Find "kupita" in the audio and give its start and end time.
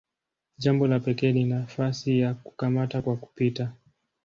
3.17-3.71